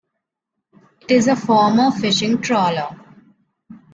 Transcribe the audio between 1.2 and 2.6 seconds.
a former fishing